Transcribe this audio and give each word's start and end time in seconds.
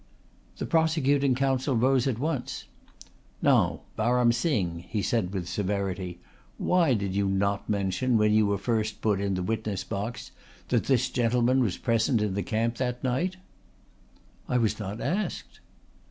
The 0.57 0.65
prosecuting 0.65 1.35
counsel 1.35 1.75
rose 1.75 2.07
at 2.07 2.17
once. 2.17 2.65
"Now, 3.39 3.81
Baram 3.99 4.33
Singh," 4.33 4.79
he 4.89 5.03
said 5.03 5.31
with 5.31 5.47
severity, 5.47 6.19
"why 6.57 6.95
did 6.95 7.13
you 7.13 7.27
not 7.27 7.69
mention 7.69 8.17
when 8.17 8.33
you 8.33 8.47
were 8.47 8.57
first 8.57 9.01
put 9.03 9.21
in 9.21 9.35
the 9.35 9.43
witness 9.43 9.83
box 9.83 10.31
that 10.69 10.85
this 10.85 11.07
gentleman 11.11 11.59
was 11.61 11.77
present 11.77 12.19
in 12.19 12.33
the 12.33 12.41
camp 12.41 12.77
that 12.77 13.03
night?" 13.03 13.37
"I 14.49 14.57
was 14.57 14.79
not 14.79 14.99
asked." 15.01 15.59